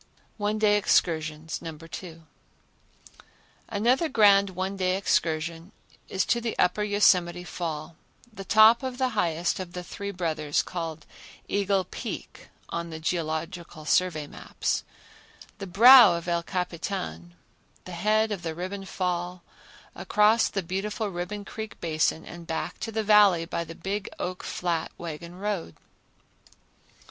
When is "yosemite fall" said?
6.81-7.95